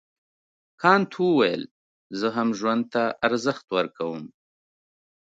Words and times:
کانت 0.81 1.11
وویل 1.23 1.63
زه 2.19 2.27
هم 2.35 2.49
ژوند 2.59 2.83
ته 2.93 3.03
ارزښت 3.27 3.65
ورکوم. 3.77 4.21